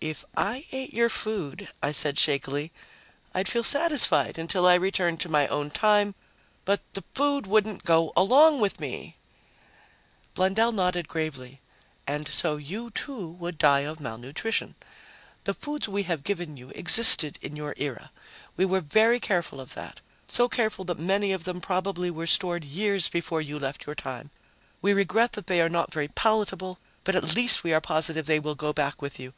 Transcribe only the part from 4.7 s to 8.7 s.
was returned to my own time. But the food wouldn't go along